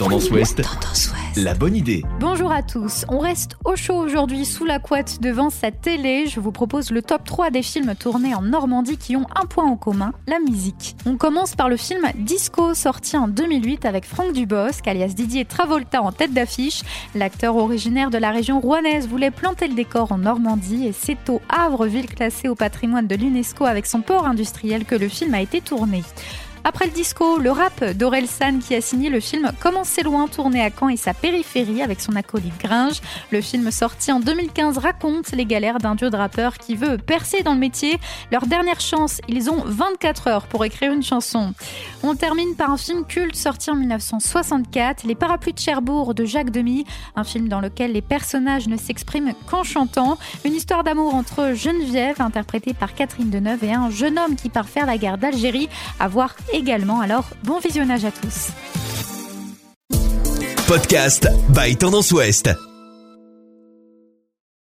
Tendance 0.00 0.30
Ouest. 0.30 0.62
La 1.36 1.52
bonne 1.52 1.76
idée. 1.76 2.02
Bonjour 2.20 2.50
à 2.50 2.62
tous. 2.62 3.04
On 3.10 3.18
reste 3.18 3.58
au 3.66 3.76
chaud 3.76 3.96
aujourd'hui 3.96 4.46
sous 4.46 4.64
la 4.64 4.78
couette 4.78 5.20
devant 5.20 5.50
sa 5.50 5.70
télé. 5.72 6.24
Je 6.26 6.40
vous 6.40 6.52
propose 6.52 6.90
le 6.90 7.02
top 7.02 7.22
3 7.24 7.50
des 7.50 7.60
films 7.60 7.94
tournés 7.94 8.34
en 8.34 8.40
Normandie 8.40 8.96
qui 8.96 9.14
ont 9.14 9.26
un 9.36 9.44
point 9.44 9.66
en 9.66 9.76
commun, 9.76 10.14
la 10.26 10.38
musique. 10.38 10.96
On 11.04 11.18
commence 11.18 11.54
par 11.54 11.68
le 11.68 11.76
film 11.76 12.00
Disco 12.14 12.72
sorti 12.72 13.18
en 13.18 13.28
2008 13.28 13.84
avec 13.84 14.06
Franck 14.06 14.32
Dubosc, 14.32 14.88
alias 14.88 15.08
Didier 15.08 15.44
Travolta 15.44 16.00
en 16.00 16.12
tête 16.12 16.32
d'affiche. 16.32 16.80
L'acteur 17.14 17.56
originaire 17.56 18.08
de 18.08 18.16
la 18.16 18.30
région 18.30 18.58
rouennaise 18.58 19.06
voulait 19.06 19.30
planter 19.30 19.68
le 19.68 19.74
décor 19.74 20.12
en 20.12 20.18
Normandie 20.18 20.86
et 20.86 20.94
c'est 20.98 21.28
au 21.28 21.42
Havre, 21.50 21.84
ville 21.84 22.08
classée 22.08 22.48
au 22.48 22.54
patrimoine 22.54 23.06
de 23.06 23.16
l'UNESCO 23.16 23.66
avec 23.66 23.84
son 23.84 24.00
port 24.00 24.26
industriel 24.26 24.86
que 24.86 24.94
le 24.94 25.08
film 25.08 25.34
a 25.34 25.42
été 25.42 25.60
tourné. 25.60 26.02
Après 26.62 26.84
le 26.84 26.92
disco, 26.92 27.38
le 27.38 27.50
rap 27.50 27.82
d'Orelsan 27.84 28.58
qui 28.58 28.74
a 28.74 28.80
signé 28.80 29.08
le 29.08 29.20
film 29.20 29.50
Comment 29.60 29.82
loin, 30.04 30.28
tourné 30.28 30.62
à 30.62 30.70
Caen 30.70 30.88
et 30.88 30.96
sa 30.96 31.14
périphérie 31.14 31.82
avec 31.82 32.00
son 32.00 32.16
acolyte 32.16 32.58
Gringe. 32.58 33.00
Le 33.30 33.40
film 33.40 33.70
sorti 33.70 34.12
en 34.12 34.20
2015 34.20 34.78
raconte 34.78 35.32
les 35.32 35.46
galères 35.46 35.78
d'un 35.78 35.94
duo 35.94 36.10
de 36.10 36.16
rappeurs 36.16 36.58
qui 36.58 36.76
veut 36.76 36.98
percer 36.98 37.42
dans 37.42 37.54
le 37.54 37.58
métier. 37.58 37.98
Leur 38.30 38.46
dernière 38.46 38.80
chance, 38.80 39.20
ils 39.28 39.50
ont 39.50 39.62
24 39.64 40.28
heures 40.28 40.46
pour 40.46 40.64
écrire 40.64 40.92
une 40.92 41.02
chanson. 41.02 41.52
On 42.02 42.14
termine 42.14 42.54
par 42.56 42.70
un 42.70 42.76
film 42.76 43.04
culte 43.04 43.36
sorti 43.36 43.70
en 43.70 43.76
1964, 43.76 45.04
Les 45.04 45.14
Parapluies 45.14 45.52
de 45.52 45.58
Cherbourg 45.58 46.14
de 46.14 46.24
Jacques 46.24 46.50
Demy, 46.50 46.84
un 47.16 47.24
film 47.24 47.48
dans 47.48 47.60
lequel 47.60 47.92
les 47.92 48.02
personnages 48.02 48.68
ne 48.68 48.76
s'expriment 48.76 49.32
qu'en 49.50 49.64
chantant. 49.64 50.18
Une 50.44 50.54
histoire 50.54 50.84
d'amour 50.84 51.14
entre 51.14 51.52
Geneviève, 51.54 52.20
interprétée 52.20 52.74
par 52.74 52.94
Catherine 52.94 53.30
Deneuve, 53.30 53.64
et 53.64 53.72
un 53.72 53.90
jeune 53.90 54.18
homme 54.18 54.36
qui 54.36 54.48
part 54.48 54.68
faire 54.68 54.86
la 54.86 54.98
guerre 54.98 55.18
d'Algérie, 55.18 55.68
à 55.98 56.08
voir 56.08 56.34
également. 56.52 57.00
Alors, 57.00 57.24
bon 57.44 57.58
visionnage 57.58 58.04
à 58.04 58.10
tous. 58.10 58.50
Podcast 60.66 61.28
by 61.48 61.76
Tendance 61.76 62.12
Ouest. 62.12 62.50